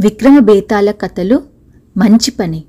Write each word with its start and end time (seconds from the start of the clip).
విక్రమ 0.00 0.38
బేతాల 0.38 0.90
కథలు 0.90 1.42
మంచి 1.96 2.30
పని. 2.30 2.64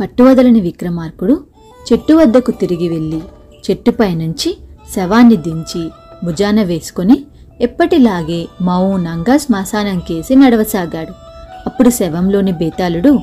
పట్టువదలని 0.00 0.60
విక్రమార్కుడు 0.60 1.44
చెట్టు 1.92 2.14
వద్దకు 2.14 2.50
తిరిగి 2.50 2.88
వెళ్ళి 2.88 3.22
చెట్టుపై 3.70 4.14
నుంచి 4.14 4.58
శవాన్ని 4.94 5.36
దించి 5.36 5.90
భుజాన 6.24 6.62
వేసుకొని 6.62 7.26
ఎప్పటిలాగే 7.60 8.48
మౌనంగా 8.60 9.36
శ్మశానం 9.36 9.98
కేసి 9.98 10.34
నడవసాగాడు. 10.34 11.12
అప్పుడు 11.66 11.90
శవంలోని 11.90 12.52
బేతాళుడు 12.52 13.18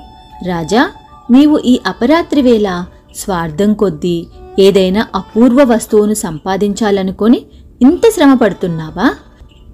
రాజా 0.47 0.91
నీవు 1.31 1.57
ఈ 1.57 1.79
అపరాత్రి 1.85 2.41
వేళ 2.41 2.85
స్వార్థం 3.15 3.73
కొద్దీ 3.73 4.27
ఏదైనా 4.59 5.07
అపూర్వ 5.15 5.63
వస్తువును 5.63 6.13
సంపాదించాలనుకొని 6.13 7.45
ఇంత 7.81 8.01
శ్రమ 8.15 8.33
పడుతున్నావా? 8.33 9.15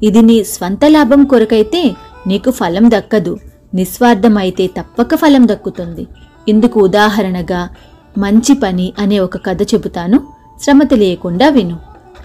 ఇది 0.03 0.21
నీ 0.21 0.43
స్వంత 0.43 0.79
లాభం 0.85 1.23
కొరకైతే 1.23 1.95
నీకు 2.27 2.51
ఫలం 2.51 2.91
దక్కదు. 2.91 3.37
నిస్వార్థమైతే 3.73 4.67
తప్పక 4.67 5.15
ఫలం 5.15 5.47
దక్కుతుంది. 5.47 6.07
ఇందుకు 6.47 6.79
ఉదాహరణగా 6.79 7.69
మంచి 8.17 8.53
పని 8.53 8.93
అనే 8.99 9.19
ఒక 9.19 9.37
కథ 9.45 9.61
చెబుతాను. 9.61 10.19
శ్రమ 10.63 10.83
తెలియకుండా 10.83 11.49
విను 11.49 11.79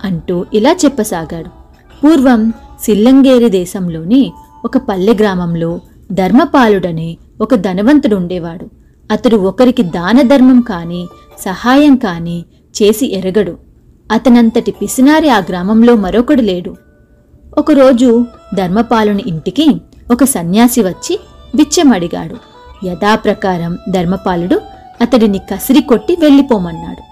అంటూ 0.04 0.46
ఇలా 0.54 0.73
చెప్పసాగాడు. 0.84 1.51
పూర్వం 2.01 2.52
సిల్లంగేరి 2.82 3.48
దేశంలోని 3.48 4.32
ఒక 4.65 4.79
పల్లె 4.79 5.15
గ్రామంలో 5.15 5.80
ధర్మపాలుడనే 6.12 7.18
ఒక 7.40 7.54
ధనవంతుడు 7.54 8.16
ఉండేవాడు. 8.16 8.66
అతడు 9.12 9.37
ఒకరికి 9.37 9.82
దాన 9.82 10.23
ధర్మం 10.23 10.60
కాని 10.60 11.09
సహాయం 11.40 11.96
కాని 11.96 12.44
చేసి 12.82 13.14
ఎరగడు. 13.14 13.58
అతనంతటి 14.12 14.70
పిసినారి 14.70 15.28
ఆ 15.28 15.38
గ్రామంలో 15.38 15.96
మరొకడు 15.96 16.40
లేడు. 16.40 16.76
ఒకరోజు 17.59 18.26
ధర్మపాలుని 18.54 19.24
ఇంటికి 19.26 19.80
ఒక 20.12 20.24
సన్యాసి 20.24 20.82
వచ్చి 20.82 21.20
బిచ్చమడిగాడు. 21.54 22.37
యథాప్రకారం 22.87 23.78
ధర్మపాలుడు 23.90 24.60
అతడిని 25.00 25.38
కసిరి 25.38 25.80
కొట్టి 25.80 26.16
వెళ్ళిపోమన్నాడు. 26.20 27.02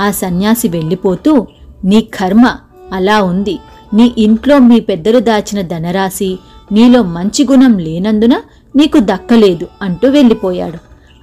ఆ 0.00 0.10
సన్యాసి 0.10 0.68
వెళ్ళిపోతూ 0.68 1.46
నీ 1.84 2.00
కర్మ 2.00 2.56
అలా 2.92 3.22
ఉంది. 3.22 3.58
నీ 3.94 4.14
ఇంట్లో 4.18 4.58
మీ 4.58 4.80
పెద్దలు 4.80 5.18
దాచిన 5.18 5.60
ధనరాశి 5.60 6.38
నీలో 6.72 7.02
మంచి 7.02 7.46
గుణం 7.50 7.78
లేనందున 7.78 8.40
నీకు 8.76 8.98
దక్కలేదు 8.98 9.66
అంటూ 9.82 10.08
వెళ్ళిపోయాడు. 10.08 10.78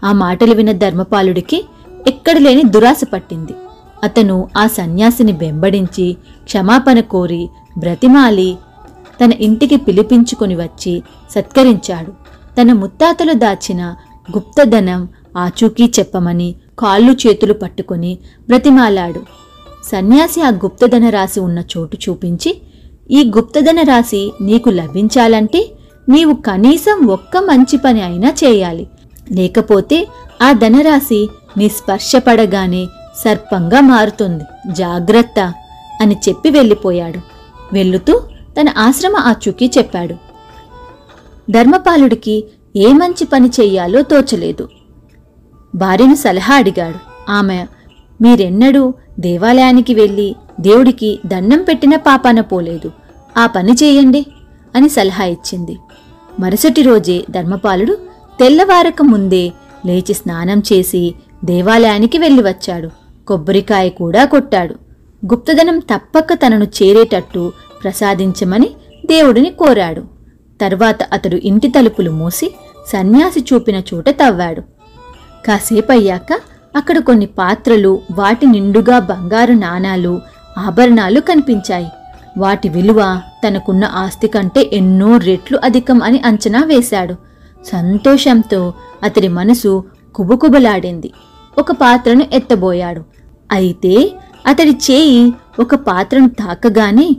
ఆ 0.05 0.11
మాటలు 0.11 0.53
విన్న 0.53 0.71
ధర్మపాలుడికి 0.71 1.65
ఎక్కడ 2.07 2.37
లేని 2.37 2.63
దురాశ 2.63 3.01
పట్టింది. 3.13 3.53
అతను 4.03 4.49
ఆ 4.57 4.67
సన్యాసిని 4.67 5.31
వెంబడించి 5.31 6.17
క్షమాపణ 6.43 6.99
కోరి 6.99 7.49
బ్రతిమాలి 7.77 8.57
తన 9.23 9.31
ఇంటికి 9.33 9.75
పిలిపించుకొని 9.75 10.55
వచ్చి 10.55 11.03
సత్కరించాడు. 11.31 12.11
తన 12.57 12.73
ముత్తాతలు 12.73 13.33
దాచిన 13.33 13.95
గుప్తధనం 14.35 15.09
ఆచూకీ 15.37 15.91
చెప్పమని 15.99 16.55
కాళ్ళు 16.79 17.11
చేతులు 17.11 17.53
పట్టుకొని 17.53 18.17
బ్రతిమాలాడు. 18.47 19.21
సన్యాసి 19.91 20.41
ఆ 20.41 20.49
గుప్తధన 20.49 21.09
రాశి 21.09 21.39
ఉన్న 21.39 21.63
చోటు 21.77 21.97
చూపించి 22.09 22.61
ఈ 23.11 23.31
గుప్తధన 23.37 23.81
రాశి 23.81 24.31
నీకు 24.41 24.69
లభించాలంటే 24.69 25.71
నీవు 26.09 26.33
కనీసం 26.33 27.07
ఒక్క 27.07 27.37
మంచి 27.37 27.77
పని 27.77 28.01
అయినా 28.01 28.33
చేయాలి. 28.43 28.87
లేకపోతే 29.31 30.07
ఆ 30.41 30.51
ధనరాశి 30.51 31.29
నీ 31.57 31.69
స్పర్శపడగానే 31.69 32.87
సర్పంగా 33.25 33.79
మారుతుంది. 33.79 34.43
జాగ్రత్త 34.67 35.53
అని 36.01 36.15
చెప్పి 36.29 36.49
వెళ్ళిపోయాడు. 36.49 37.19
వెళ్ళుతూ 37.73 38.21
తన 38.59 38.69
ఆశ్రమ 38.77 39.15
ఆచూకీ 39.17 39.71
చెప్పాడు. 39.77 40.13
ధర్మపాలుడికి 41.51 42.45
ఏ 42.75 42.93
మంచి 42.93 43.25
పని 43.25 43.49
చెయ్యాలో 43.59 44.01
తోచలేదు. 44.01 44.69
భార్యను 45.75 46.15
సలహా 46.15 46.55
అడిగాడు. 46.55 47.31
ఆమె 47.31 47.65
మీరెన్నడూ 48.21 48.93
దేవాలయానికి 49.19 49.93
వెళ్ళి 49.93 50.35
దేవుడికి 50.59 51.19
దండం 51.25 51.63
పెట్టిన 51.63 51.95
పాపాన 51.95 52.41
పోలేదు. 52.41 52.91
ఆ 53.37 53.45
పని 53.45 53.73
చేయండి 53.73 54.25
అని 54.75 54.89
సలహా 54.89 55.23
ఇచ్చింది. 55.23 55.77
మరుసటి 56.39 56.81
రోజే 56.81 57.25
ధర్మపాలుడు 57.31 57.97
తెల్లవారక 58.39 59.01
ముందే 59.01 59.51
లేచి 59.85 60.13
స్నానం 60.13 60.63
చేసి 60.73 61.15
దేవాలయానికి 61.45 62.17
వెళ్ళి 62.17 62.41
వచ్చాడు. 62.43 62.89
కొబ్బరికాయ 63.27 63.89
కూడా 63.89 64.25
కొట్టాడు. 64.25 64.75
గుప్తధనం 65.25 65.79
తప్పక 65.79 66.27
తనను 66.33 66.63
చేరేటట్టు 66.63 67.51
ప్రసాదించమని 67.83 68.69
దేవుడిని 69.05 69.49
కోరాడు. 69.49 70.03
తర్వాత 70.61 71.03
అతడు 71.03 71.35
ఇంటి 71.35 71.67
తలుపులు 71.67 72.11
మూసి 72.11 72.55
సన్యాసి 72.87 73.45
చూపిన 73.53 73.81
చోట 73.93 74.09
తవ్వాడు. 74.09 74.61
కాసేపయ్యాక 75.47 76.39
అక్కడ 76.75 76.99
కొన్ని 76.99 77.25
పాత్రలు 77.25 78.01
వాటి 78.11 78.45
నిండుగా 78.45 78.99
బంగారు 78.99 79.53
నాణాలు 79.53 80.21
ఆభరణాలు 80.57 81.19
కనిపించాయి. 81.19 81.87
వాటి 82.37 82.69
విలువ 82.69 83.21
తనకున్న 83.47 83.83
ఆస్తి 83.83 84.27
కంటే 84.27 84.69
ఎన్నో 84.73 85.17
రెట్లు 85.17 85.59
అధికం 85.63 86.03
అని 86.03 86.21
అంచనా 86.25 86.63
వేశాడు. 86.63 87.15
సంతోషంతో 87.65 88.73
అతడి 89.03 89.27
మనసు 89.27 89.83
కుబుకుబలాడింది. 90.15 91.11
ఒక 91.57 91.71
పాత్రను 91.71 92.25
ఎత్తబోయాడు. 92.33 93.03
అయితే 93.51 94.13
అతడి 94.47 94.69
చేయి 94.69 95.33
ఒక 95.59 95.75
పాత్రను 95.75 96.29
తాకగానే 96.29 97.17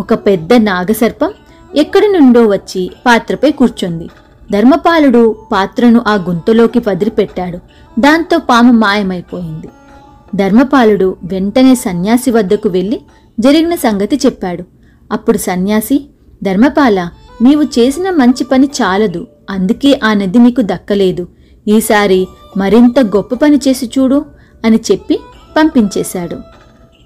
ఒక 0.00 0.14
పెద్ద 0.14 0.54
నాగసర్పం 0.54 1.30
ఎక్కడి 1.76 2.08
నుండో 2.08 2.46
వచ్చి 2.46 2.90
పాత్రపై 3.06 3.50
కూర్చుంది. 3.50 4.08
ధర్మపాలుడు 4.52 5.36
పాత్రను 5.52 6.04
ఆ 6.08 6.14
గుంతలోకి 6.14 6.78
వదిలిపెట్టాడు 6.88 7.58
దాంతో 8.00 8.38
పాము 8.38 8.72
మాయమైపోయింది. 8.72 9.68
ధర్మపాలుడు 10.34 11.16
వెంటనే 11.24 11.74
సన్యాసి 11.74 12.30
వద్దకు 12.30 12.68
వెళ్ళి 12.68 13.00
జరిగిన 13.40 13.74
సంగతి 13.74 14.16
చెప్పాడు. 14.26 14.64
అప్పుడు 15.12 15.38
సన్యాసి 15.38 16.06
ధర్మపాల 16.42 17.08
నీవు 17.42 17.62
చేసిన 17.62 18.10
మంచి 18.10 18.44
పని 18.44 18.66
చాలదు. 18.82 19.26
అందుకే 19.50 20.00
ఆ 20.04 20.12
నది 20.12 20.38
నీకు 20.38 20.60
దక్కలేదు. 20.60 21.28
ఈసారి 21.68 22.28
మరింత 22.56 22.98
గొప్ప 23.00 23.34
పని 23.34 23.56
చేసి 23.56 23.90
చూడు 23.98 24.24
అని 24.64 24.78
చెప్పి 24.90 25.20
పంపించేశాడు. 25.56 26.36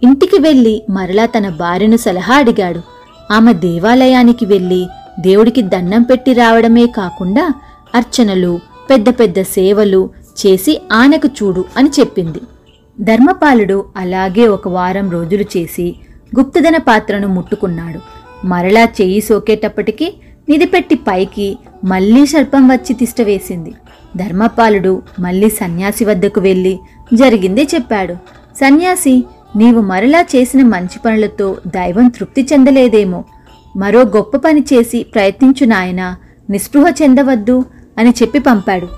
ఇంటికి 0.03 0.39
వెళ్ళి 0.39 0.83
మరలా 0.91 1.27
తన 1.27 1.49
భార్యను 1.49 1.97
సలహా 1.97 2.35
అడిగాడు. 2.35 2.81
ఆమె 3.31 3.53
దేవాలయానికి 3.53 4.47
వెళ్ళి 4.47 4.87
దేవుడికి 5.21 5.63
దండం 5.63 6.03
పెట్టి 6.03 6.33
రావడమే 6.33 6.87
కాకుండా 6.87 7.53
అర్చనలు 7.95 8.61
పెద్ద 8.91 9.09
పెద్ద 9.09 9.43
సేవలు 9.43 10.11
చేసి 10.47 10.83
ఆనకు 10.93 11.29
చూడు 11.29 11.65
అని 11.77 11.91
చెప్పింది. 12.01 12.41
ధర్మపాలుడు 13.01 13.85
అలాగే 13.97 14.47
ఒక 14.49 14.69
వారం 14.69 15.11
రోజులు 15.11 15.45
చేసి 15.57 15.97
గుప్తధన 16.39 16.77
పాత్రను 16.77 17.29
ముట్టుకున్నాడు. 17.29 18.01
మరలా 18.47 18.85
చెయ్యి 18.85 19.21
సోకేటప్పటికి 19.21 20.15
నిధిపెట్టి 20.49 20.95
పైకి 20.95 21.59
మళ్ళీ 21.85 22.27
సర్పం 22.27 22.69
వచ్చి 22.69 22.95
తిష్టవేసింది 22.95 23.75
ధర్మపాలుడు 24.17 25.03
మళ్ళీ 25.21 25.49
సన్యాసి 25.49 26.05
వద్దకు 26.05 26.41
వెళ్ళి 26.41 26.79
జరిగిందే 27.15 27.63
చెప్పాడు. 27.75 28.15
సన్యాసి 28.57 29.25
నీవు 29.57 29.81
మరలా 29.81 30.21
చేసిన 30.21 30.63
మంచి 30.63 30.99
పనులతో 31.05 31.57
దైవం 31.67 32.09
తృప్తి 32.09 32.47
చెందలేదేమో. 32.53 33.25
మరో 33.77 34.01
గొప్ప 34.01 34.37
పని 34.37 34.65
చేసి 34.73 35.07
ప్రయత్నించు 35.15 35.67
నాయనా 35.67 36.17
నిస్పృహ 36.51 36.95
చెందవద్దు 37.03 37.65
అని 37.99 38.11
చెప్పి 38.11 38.39
పంపాడు. 38.39 38.89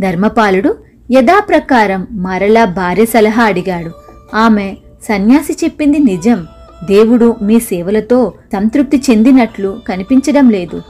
ధర్మపాలుడు 0.00 0.76
యథాప్రకారం 1.12 2.06
మరలా 2.10 2.64
భార్య 2.64 3.04
సలహా 3.04 3.42
అడిగాడు. 3.42 3.90
ఆమె 4.36 4.76
సన్యాసి 5.08 5.56
చెప్పింది 5.64 5.98
నిజం. 5.98 6.46
దేవుడు 6.84 7.36
మీ 7.42 7.60
సేవలతో 7.60 8.32
సంతృప్తి 8.52 9.02
చెందినట్లు 9.10 9.78
కనిపించడం 9.88 10.50
లేదు. 10.50 10.82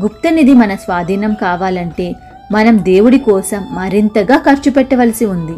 గుప్తనిధి 0.00 0.54
మన 0.54 0.74
స్వాధీనం 0.74 1.34
కావాలంటే 1.34 2.14
మనం 2.52 2.78
దేవుడి 2.78 3.18
కోసం 3.18 3.66
మరింతగా 3.70 4.36
ఖర్చు 4.36 4.70
పెట్టవలసి 4.70 5.26
ఉంది. 5.26 5.52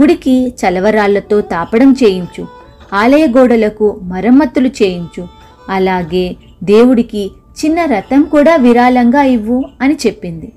గుడికి 0.00 0.48
చలవరాళ్ళతో 0.48 1.40
తాపడం 1.40 1.96
చేయించు. 2.04 2.46
ఆలయ 2.92 3.26
గోడలకు 3.26 4.00
మరమ్మతులు 4.02 4.68
చేయించు. 4.68 5.28
అలాగే 5.68 6.36
దేవుడికి 6.62 7.30
చిన్న 7.64 7.84
రథం 7.84 8.22
కూడా 8.22 8.56
విరాళంగా 8.56 9.22
ఇవ్వు 9.22 9.64
అని 9.80 9.98
చెప్పింది. 10.06 10.52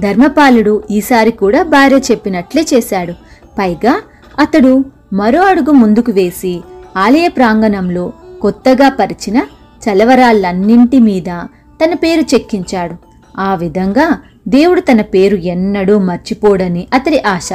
ధర్మపాలుడు 0.00 0.82
ఈసారి 0.90 1.30
కూడా 1.30 1.62
భార్య 1.62 1.96
చెప్పినట్లే 1.96 2.66
చేశాడు. 2.74 3.12
పైగా 3.58 4.02
అతడు 4.38 4.84
మరో 5.12 5.42
అడుగు 5.42 5.70
ముందుకు 5.70 6.12
వేసి 6.12 6.60
ఆలయ 6.96 7.28
ప్రాంగణంలో 7.28 8.12
కొత్తగా 8.42 8.88
పరిచిన 8.88 9.36
చలవరాళ్ళన్నింటి 9.84 10.98
మీద 10.98 11.46
తన 11.84 11.94
పేరు 11.94 12.20
చెక్కించాడు. 12.20 12.94
ఆ 13.40 13.54
విధంగా 13.54 14.18
దేవుడు 14.48 14.80
తన 14.80 15.00
పేరు 15.00 15.36
ఎన్నడూ 15.36 15.98
మర్చిపోడని 15.98 16.86
అతడి 16.94 17.20
ఆశ. 17.20 17.50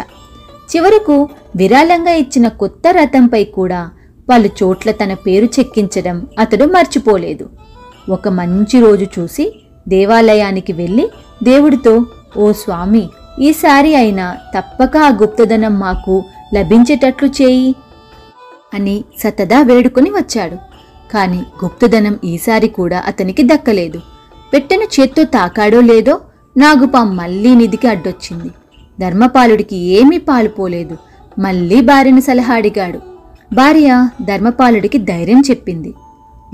చివరకు 0.76 1.30
విరాళంగా 1.56 2.12
ఇచ్చిన 2.12 2.48
కొత్త 2.48 2.82
రథంపై 2.88 3.44
కూడా 3.44 3.90
పలు 4.30 4.50
చోట్ల 4.64 4.92
తన 4.92 5.14
పేరు 5.14 5.46
చెక్కించడం 5.46 6.28
అతడు 6.40 6.66
మర్చిపోలేదు. 6.66 7.50
ఒక 8.10 8.28
మంచి 8.28 8.80
రోజు 8.80 9.06
చూసి 9.20 9.64
దేవాలయానికి 9.88 10.74
వెళ్ళి 10.74 11.10
దేవుడితో 11.44 12.06
ఓ 12.38 12.52
స్వామి 12.52 13.10
ఈసారి 13.40 13.96
అయినా 13.96 14.38
తప్పక 14.58 14.98
ఆ 14.98 15.10
గుప్తధనం 15.10 15.80
మాకు 15.80 16.24
లభించేటట్లు 16.56 17.30
చేయి 17.30 17.76
అని 18.74 19.04
సతదా 19.20 19.62
వేడుకొని 19.62 20.10
వచ్చాడు. 20.10 20.56
కాని 21.14 21.38
గుప్తధనం 21.38 22.20
ఈసారి 22.24 22.68
కూడా 22.68 23.04
అతనికి 23.08 23.44
దక్కలేదు. 23.44 24.02
పెట్టెను 24.54 24.84
చేత్తో 24.84 25.24
తాకాడో 25.24 25.82
లేదో 25.82 26.20
నాగుపాం 26.58 27.16
మళ్ళీ 27.16 27.56
నిధికి 27.56 27.88
అడ్డొచ్చింది. 27.88 28.50
ధర్మపాలుడికి 29.02 29.76
ఏమీ 29.76 30.18
పాలుపోలేదు 30.18 30.98
మళ్ళీ 31.40 31.82
భార్యను 31.82 32.22
సలహా 32.22 32.54
అడిగాడు. 32.54 33.00
భార్య 33.56 34.10
ధర్మపాలుడికి 34.24 34.98
ధైర్యం 34.98 35.44
చెప్పింది. 35.50 35.94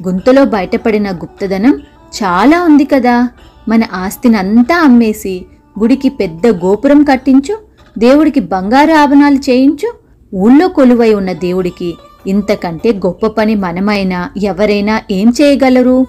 గుంతలో 0.08 0.46
బయటపడిన 0.46 1.12
గుప్తధనం 1.12 1.82
చాలా 2.24 2.64
ఉంది 2.64 2.86
కదా. 2.86 3.30
మన 3.70 3.82
ఆస్తినంతా 3.94 4.82
అమ్మేసి 4.82 5.46
గుడికి 5.80 6.10
పెద్ద 6.10 6.48
గోపురం 6.48 7.04
కట్టించు 7.04 7.58
దేవుడికి 7.98 8.40
బంగారు 8.40 8.92
ఆభరణాలు 8.92 9.36
చేయించు. 9.36 9.94
ఊళ్ళో 10.36 10.68
కొలువై 10.68 11.14
ఉన్న 11.14 11.34
దేవుడికి 11.34 11.96
ఇంతకంటే 12.28 12.94
గొప్ప 12.94 13.28
పని 13.28 13.56
మనమైనా 13.56 14.30
ఎవరైనా 14.44 15.02
ఏం 15.12 15.34
చేయగలరు? 15.42 16.06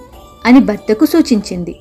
అని 0.47 0.61
భర్తకు 0.61 1.07
సూచించింది. 1.07 1.77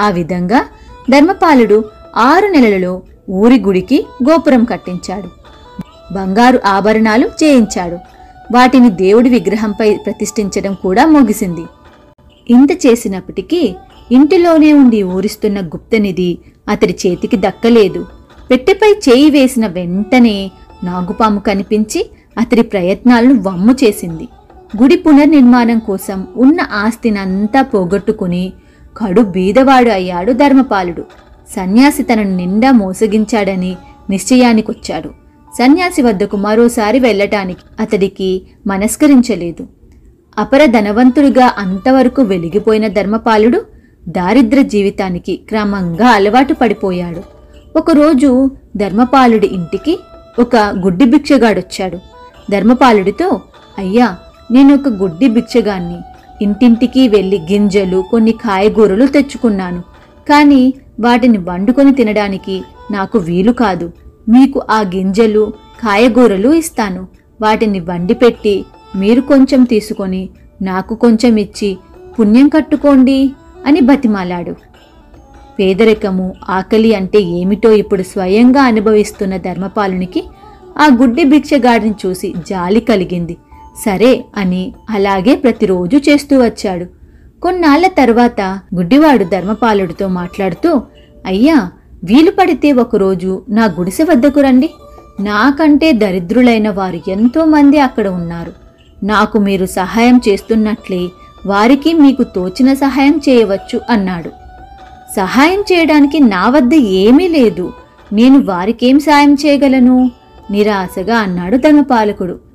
ఆ 0.00 0.10
విధంగా 0.10 0.64
ధర్మపాలుడు 1.10 1.84
ఆరు 2.16 2.46
నెలలలో 2.46 3.02
ఊరి 3.30 3.60
గుడికి 3.60 4.06
గోపురం 4.30 4.64
కట్టించాడు. 4.64 5.28
బంగారు 6.14 6.60
ఆభరణాలు 6.66 7.26
చేయించాడు. 7.26 7.98
వాటిని 8.54 8.90
దేవుడి 8.90 9.30
విగ్రహంపై 9.30 9.96
ప్రతిష్ఠించడం 9.96 10.74
కూడా 10.74 11.06
ముగిసింది. 11.06 11.64
ఇంత 12.50 12.86
చేసినప్పటికీ 12.86 13.74
ఇంటిలోనే 14.12 14.72
ఉండి 14.72 15.02
ఊరిస్తున్న 15.02 15.60
గుప్తనిధి 15.60 16.38
అతడి 16.68 16.96
చేతికి 17.06 17.36
దక్కలేదు. 17.36 18.06
పెట్టెపై 18.50 18.92
చేయి 19.08 19.30
వేసిన 19.30 19.66
వెంటనే 19.66 20.50
నాగుపాము 20.84 21.40
కనిపించి 21.40 22.10
అతడి 22.38 22.62
ప్రయత్నాలను 22.62 23.42
వమ్ము 23.42 23.72
చేసింది. 23.84 24.28
గుడి 24.82 24.96
పునర్నిర్మాణం 24.96 25.78
కోసం 25.78 26.26
ఉన్న 26.36 26.60
ఆస్తినంతా 26.72 27.62
పోగొట్టుకుని 27.62 28.52
కడు 28.96 29.20
బీదవాడు 29.20 29.90
అయ్యాడు 29.90 30.32
ధర్మపాలుడు. 30.32 31.02
సన్యాసి 31.56 32.02
తనను 32.02 32.36
నిండా 32.36 32.70
మోసగించాడని 32.70 33.76
నిశ్చయానికొచ్చాడు. 34.10 35.08
సన్యాసి 35.58 36.02
వద్దకు 36.02 36.36
మరోసారి 36.36 36.98
వెళ్ళటానికి 36.98 37.60
అతడికి 37.80 38.42
మనస్కరించలేదు. 38.66 39.66
అపర 40.38 40.64
ధనవంతుడిగా 40.64 41.54
అంతవరకు 41.58 42.22
వెలిగిపోయిన 42.22 42.86
ధర్మపాలుడు 42.86 43.62
దారిద్ర 44.08 44.62
జీవితానికి 44.62 45.36
క్రమంగా 45.36 46.08
అలవాటు 46.08 46.54
పడిపోయాడు. 46.54 47.22
ఒకరోజు 47.78 48.50
ధర్మపాలుడి 48.76 49.46
ఇంటికి 49.46 49.98
ఒక 50.38 50.56
గుడ్డి 50.56 51.04
భిక్షగాడొచ్చాడు. 51.04 51.98
ధర్మపాలుడితో 52.50 53.40
అయ్యా 53.78 54.16
నేను 54.50 54.74
ఒక 54.74 54.88
గుడ్డి 54.88 55.28
భిక్షగాన్ని. 55.28 55.98
ఇంటింటికి 56.42 57.08
వెళ్ళి 57.08 57.40
గింజలు 57.52 58.04
కొన్ని 58.10 58.32
కాయగూరలు 58.32 59.06
తెచ్చుకున్నాను. 59.06 59.82
కానీ 60.28 60.74
వాటిని 61.00 61.38
వండుకొని 61.38 61.92
తినడానికి 61.94 62.62
నాకు 62.90 63.18
వీలు 63.18 63.52
కాదు. 63.52 63.92
మీకు 64.28 64.62
ఆ 64.70 64.80
గింజలు 64.80 65.52
కాయగూరలు 65.80 66.52
ఇస్తాను. 66.54 67.06
వాటిని 67.42 67.80
వండిపెట్టి 67.80 68.64
మీరు 68.96 69.20
కొంచెం 69.20 69.64
తీసుకొని 69.64 70.28
నాకు 70.62 70.94
కొంచెం 70.94 71.36
ఇచ్చి 71.36 71.76
పుణ్యం 72.18 72.48
కట్టుకోండి 72.48 73.30
అని 73.66 73.80
బతిమాలాడు. 73.80 74.54
పేదరికము 75.58 76.34
ఆకలి 76.48 76.94
అంటే 76.94 77.20
ఏమిటో 77.20 77.72
ఇప్పుడు 77.72 78.02
స్వయంగా 78.02 78.62
అనుభవిస్తున్న 78.62 79.36
ధర్మపాలునికి 79.36 80.24
ఆ 80.78 80.86
గుడ్డి 80.86 81.24
భిక్షగాడిని 81.24 81.94
చూసి 82.06 82.34
జాలి 82.48 82.80
కలిగింది. 82.80 83.36
సరే 83.84 84.24
అని 84.36 84.72
అలాగే 84.90 85.34
ప్రతిరోజు 85.34 85.96
చేస్తూ 85.96 86.44
వచ్చాడు. 86.44 86.86
కొన్నాళ్ళ 87.40 87.86
తర్వాత 87.86 88.40
గుడ్డివాడు 88.74 89.24
ధర్మపాలుడితో 89.24 90.08
మాట్లాడుతూ 90.08 90.82
అయ్యా 91.26 91.70
వీలు 92.04 92.30
పడితే 92.30 92.72
ఒకరోజు 92.72 93.42
నా 93.48 93.64
గుడిసె 93.64 94.04
వద్దకు 94.04 94.40
రండి. 94.40 94.70
నాకంటే 95.20 95.92
దరిద్రులైన 95.92 96.70
వారు 96.70 97.10
ఎంతో 97.10 97.44
మంది 97.44 97.78
అక్కడ 97.78 98.08
ఉన్నారు. 98.08 98.52
నాకు 99.04 99.38
మీరు 99.38 99.66
సహాయం 99.66 100.20
చేస్తున్నట్లే 100.28 101.08
వారికి 101.46 101.92
మీకు 101.94 102.22
తోచిన 102.22 102.74
సహాయం 102.74 103.20
చేయవచ్చు 103.28 103.80
అన్నాడు. 103.90 104.30
సహాయం 105.16 105.60
చేయడానికి 105.60 106.20
నా 106.20 106.48
వద్ద 106.48 106.74
ఏమీ 106.74 107.28
లేదు. 107.28 107.72
నేను 108.12 108.42
వారికేం 108.44 108.98
సాయం 108.98 109.34
చేయగలను? 109.34 110.10
నిరాశగా 110.50 111.16
అన్నాడు 111.16 111.56
ధర్మపాలకుడు. 111.56 112.45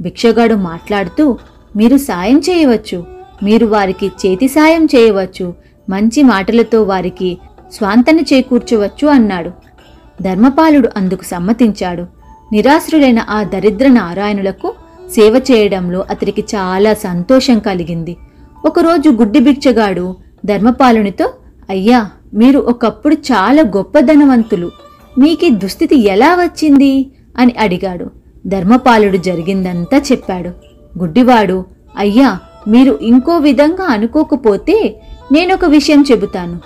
భిక్షగాడు 0.00 0.54
మాట్లాడుతూ 0.54 1.38
మీరు 1.76 1.96
సాయం 1.96 2.38
చేయవచ్చు. 2.38 3.06
మీరు 3.42 3.66
వారికి 3.66 4.06
చేతి 4.06 4.48
సాయం 4.48 4.84
చేయవచ్చు. 4.84 5.54
మంచి 5.90 6.22
మాటలతో 6.22 6.82
వారికి 6.82 7.38
స్వాంతన 7.72 8.20
చేకూర్చవచ్చు 8.20 9.08
అన్నాడు. 9.08 9.50
ధర్మపాలుడు 10.22 10.88
అందుకు 10.96 11.24
సమ్మతించాడు. 11.24 12.06
నిరాశ్రులైన 12.52 13.26
ఆ 13.28 13.42
దరిద్ర 13.42 13.88
నారాయణులకు 13.88 14.74
సేవ 15.10 15.42
చేయడంలో 15.52 16.04
అతనికి 16.10 16.40
చాలా 16.40 16.94
సంతోషం 16.94 17.58
కలిగింది. 17.58 18.16
ఒకరోజు 18.64 19.10
గుడ్డి 19.10 19.40
భిక్షగాడు 19.40 20.16
ధర్మపాలునితో 20.44 21.32
అయ్యా 21.70 22.10
మీరు 22.34 22.58
ఒకప్పుడు 22.58 23.14
చాలా 23.14 23.62
గొప్ప 23.62 23.98
ధనవంతులు. 23.98 24.70
మీకీ 25.18 25.50
దుస్థితి 25.50 25.96
ఎలా 25.96 26.34
వచ్చింది? 26.34 27.10
అని 27.38 27.54
అడిగాడు. 27.58 28.25
ధర్మపాలుడు 28.46 29.16
జరిగిందంతా 29.16 29.98
చెప్పాడు. 29.98 30.48
గుడ్డివాడు 30.98 31.64
అయ్యా 31.98 32.38
మీరు 32.68 32.98
ఇంకో 33.02 33.36
విధంగా 33.36 33.84
అనుకోకపోతే 33.84 35.00
నేనొక 35.32 35.64
విషయం 35.64 36.04
చెబుతాను. 36.10 36.60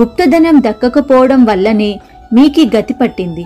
గుప్తధనం 0.00 0.62
దక్కకపోవడం 0.62 1.44
వల్లనే 1.44 2.00
మీకీ 2.32 2.70
గతి 2.76 2.94
పట్టింది. 2.94 3.44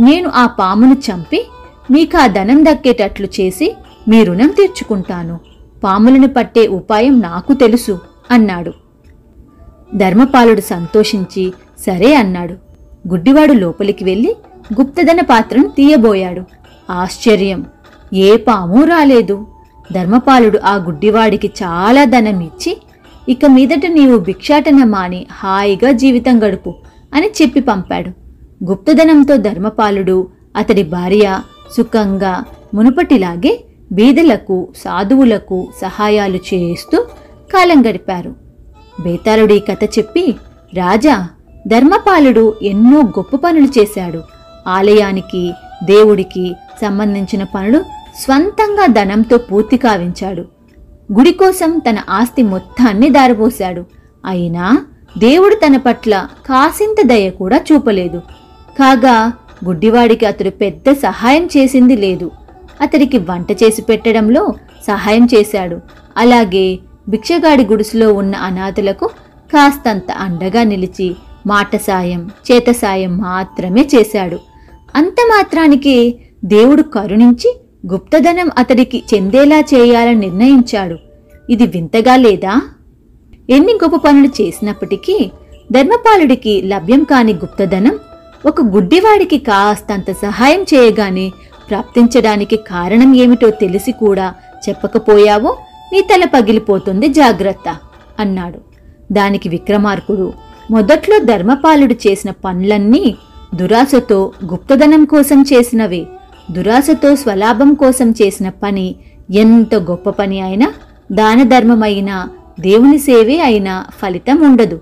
నేను 0.00 0.30
ఆ 0.34 0.46
పామును 0.46 0.94
చంపి 0.94 1.46
మీకు 1.90 2.16
ఆ 2.16 2.26
ధనం 2.26 2.64
దక్కేటట్లు 2.64 3.28
చేసి 3.40 3.76
మీ 4.08 4.24
రుణం 4.24 4.48
తీర్చుకుంటాను. 4.48 5.40
పాములను 5.84 6.28
పట్టే 6.28 6.66
ఉపాయం 6.66 7.20
నాకు 7.20 7.54
తెలుసు 7.54 7.98
అన్నాడు. 8.30 8.72
ధర్మపాలుడు 9.96 10.60
సంతోషించి 10.60 11.52
సరే 11.86 12.14
అన్నాడు. 12.14 12.52
గుడ్డివాడు 13.08 13.52
లోపలికి 13.52 14.04
వెళ్ళి 14.04 14.36
గుప్తధన 14.80 15.20
పాత్రను 15.20 15.68
తీయబోయాడు. 15.68 16.42
ఆశ్చర్యం. 16.90 17.66
ఏ 18.14 18.36
పాము 18.36 18.84
రాలేదు. 18.84 19.46
ధర్మపాలుడు 19.92 20.58
ఆ 20.64 20.74
గుడ్డివాడికి 20.74 21.52
చాలా 21.62 22.04
ధనం 22.04 22.40
ఇచ్చి 22.40 22.76
ఇక 23.28 23.46
మీదట 23.46 23.86
నీవు 23.86 24.18
భిక్షాటన 24.18 24.84
మాని 24.84 25.26
హాయిగా 25.32 25.92
జీవితం 25.92 26.42
గడుపు 26.42 26.74
అని 27.14 27.30
చెప్పి 27.42 27.60
పంపాడు. 27.60 28.10
గుప్తధనంతో 28.64 29.36
ధర్మపాలుడు 29.36 30.28
అతడి 30.56 30.82
భార్య 30.82 31.40
సుఖంగా 31.76 32.44
మునుపటిలాగే 32.74 33.64
బీదలకు 33.92 34.68
సాధువులకు 34.76 35.68
సహాయాలు 35.82 36.36
చేస్తూ 36.36 37.06
కాలం 37.54 37.86
గడిపారు. 37.88 38.34
బేతాళుడు 39.00 39.54
ఈ 39.54 39.58
కథ 39.58 39.84
చెప్పి 39.84 40.36
రాజా 40.74 41.28
ధర్మపాలుడు 41.66 42.54
ఎన్నో 42.62 43.00
గొప్ప 43.00 43.36
పనులు 43.36 43.80
చేశాడు. 43.80 44.22
ఆలయానికి 44.66 45.52
దేవుడికి 45.84 46.54
సంబంధించిన 46.80 47.42
పనులు 47.44 47.84
స్వంతంగా 48.20 48.86
ధనంతో 48.86 49.38
పూర్తి 49.38 49.76
కావించాడు. 49.76 50.44
గుడి 51.12 51.32
కోసం 51.32 51.78
తన 51.78 51.98
ఆస్తి 52.08 52.42
మొత్తాన్ని 52.42 53.10
దారపోశాడు. 53.10 53.84
అయినా 54.24 54.78
దేవుడు 55.18 55.54
తన 55.54 55.76
పట్ల 55.76 56.28
కాసింత 56.46 57.06
దయ 57.06 57.30
కూడా 57.30 57.60
చూపలేదు. 57.72 58.18
కాగా 58.78 59.32
గుడ్డివాడికి 59.64 60.26
అతడు 60.26 60.50
పెద్ద 60.50 60.92
సహాయం 60.92 61.48
చేసింది 61.56 61.96
లేదు. 61.96 62.30
అతడికి 62.80 63.18
వంట 63.18 63.52
చేసి 63.52 63.82
పెట్టడంలో 63.82 64.54
సహాయం 64.86 65.28
చేశాడు. 65.34 65.78
అలాగే 66.16 66.78
భిక్షగాడి 67.08 67.64
గుడిసులో 67.66 68.12
ఉన్న 68.12 68.36
అనాథలకు 68.36 69.06
కాస్తంత 69.52 70.10
అండగా 70.12 70.62
నిలిచి 70.62 71.16
మాట 71.46 71.76
సాయం 71.76 72.30
చేత 72.50 72.70
సాయం 72.70 73.16
మాత్రమే 73.18 73.88
చేశాడు. 73.94 74.38
అంత 74.96 75.16
మాత్రానికి 75.28 76.20
దేవుడు 76.44 76.82
కరుణించి 76.82 77.60
గుప్తధనం 77.86 78.50
అతడికి 78.58 79.02
చెందేలా 79.14 79.60
చేయాలని 79.60 80.14
నిర్ణయించాడు. 80.14 80.96
ఇది 81.50 81.66
వింతగా 81.66 82.16
లేదా? 82.16 82.62
ఎన్ని 83.50 83.72
గొప్ప 83.72 83.96
పనులు 83.96 84.42
చేసినప్పటికీ 84.42 85.30
ధర్మపాలుడికి 85.72 86.62
లభ్యం 86.62 87.04
కాని 87.04 87.32
గుప్తధనం 87.32 87.98
ఒక 88.46 88.62
గుడ్డివాడికి 88.62 89.38
కాస్తంత 89.38 90.10
సహాయం 90.10 90.62
చేయగానే 90.62 91.32
ప్రాప్తించడానికి 91.70 92.56
కారణం 92.56 93.14
ఏమిటో 93.14 93.50
తెలిసి 93.50 93.92
కూడా 93.92 94.34
చెప్పకపోయావో 94.68 95.56
నీ 95.92 96.00
తల 96.00 96.24
పగిలిపోతుంది 96.24 97.08
జాగ్రత్త 97.08 97.76
అన్నాడు. 98.20 98.58
దానికి 99.12 99.48
విక్రమార్కుడు 99.48 100.32
మొదట్లో 100.70 101.18
ధర్మపాలుడు 101.18 101.94
చేసిన 101.94 102.30
పనులన్నీ 102.30 103.16
దురాశతో 103.54 104.32
గుప్తధనం 104.44 105.04
కోసం 105.04 105.44
చేసినవే. 105.52 106.06
దురాశతో 106.50 107.16
స్వలాభం 107.16 107.74
కోసం 107.74 108.10
చేసిన 108.10 108.48
పని 108.48 108.94
ఎంత 109.30 109.74
గొప్ప 109.74 110.10
పని 110.10 110.40
అయినా 110.40 110.72
దాన 111.12 111.42
ధర్మమైనా 111.42 112.28
దేవుని 112.60 112.98
సేవే 112.98 113.38
అయినా 113.40 113.84
ఫలితం 114.02 114.42
ఉండదు. 114.42 114.80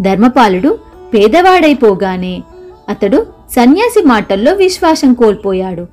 ధర్మపాలుడు 0.00 0.78
పేదవాడైపోగానే 1.14 2.42
అతడు 2.88 3.26
సన్యాసి 3.50 4.02
మాటల్లో 4.06 4.52
విశ్వాసం 4.52 5.14
కోల్పోయాడు. 5.14 5.86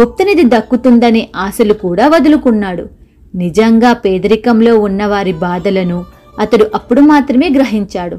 గుప్తనిధి 0.00 0.42
దక్కుతుందనే 0.42 1.28
ఆశలు 1.36 1.74
కూడా 1.74 2.08
వదులుకున్నాడు. 2.08 2.86
నిజంగా 3.34 3.92
పేదరికంలో 3.92 4.78
ఉన్నవారి 4.78 5.32
బాధలను 5.32 6.04
అతడు 6.40 6.66
అప్పుడు 6.74 7.00
మాత్రమే 7.00 7.50
గ్రహించాడు. 7.54 8.18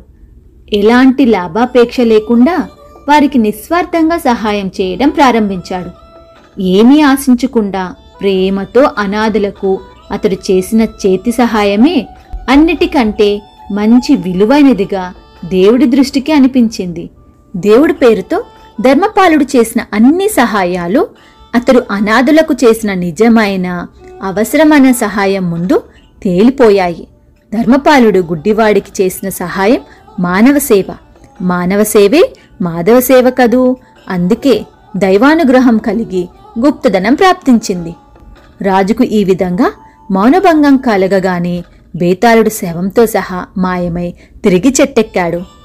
ఎలాంటి 0.73 1.25
లాభాపేక్ష 1.25 2.01
లేకుండా 2.01 2.67
వారికి 3.09 3.37
నిస్వార్థంగా 3.37 4.17
సహాయం 4.17 4.71
చేయడం 4.81 5.09
ప్రారంభించాడు. 5.09 6.06
ఏమీ 6.59 7.01
ఆశించకుండా 7.01 7.95
ప్రేమతో 8.21 8.89
అనాథులకు 8.97 9.79
అతడు 10.11 10.33
చేసిన 10.33 10.81
చేతి 10.81 11.31
సహాయమే 11.31 12.07
అన్నిటికంటే 12.49 13.41
మంచి 13.71 14.15
విలువైనదిగా 14.15 15.13
దేవుడి 15.45 15.85
దృష్టికి 15.85 16.31
అనిపించింది. 16.31 17.09
దేవుడి 17.55 17.93
పేరుతో 17.93 18.43
ధర్మపాలుడు 18.81 19.43
చేసిన 19.43 19.81
అన్ని 19.93 20.27
సహాయాలు 20.27 21.07
అతడు 21.55 21.83
అనాథులకు 21.91 22.53
చేసిన 22.53 22.93
నిజమైన 22.93 23.87
అవసరమైన 24.23 24.91
సహాయం 24.91 25.51
ముందు 25.51 25.83
తేలిపోయాయి. 26.23 27.07
ధర్మపాలుడు 27.53 28.19
గుడ్డివాడికి 28.19 29.03
చేసిన 29.03 29.29
సహాయం 29.29 29.81
మానవ 30.19 30.59
సేవ. 30.59 30.93
మానవ 31.41 31.83
సేవే 31.83 32.33
మాధవ 32.61 32.99
సేవ 32.99 33.29
కదూ. 33.29 33.77
అందుకే 34.09 34.65
దైవానుగ్రహం 34.97 35.77
కలిగి 35.77 36.29
గుప్తధనం 36.59 37.13
ప్రాప్తించింది. 37.13 37.95
రాజుకు 38.61 39.03
ఈ 39.03 39.23
విధంగా 39.23 39.71
మౌనభంగం 40.11 40.77
కలగగానే 40.77 41.63
బేతాళుడు 41.95 42.49
శవంతో 42.49 43.05
సహా 43.05 43.45
మాయమై 43.57 44.13
తిరిగి 44.43 44.73
చెట్టెక్కాడు. 44.81 45.56